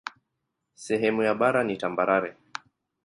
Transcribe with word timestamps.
Sehemu 0.73 1.23
ya 1.23 1.33
bara 1.39 1.63
ni 1.63 1.77
tambarare. 1.77 2.37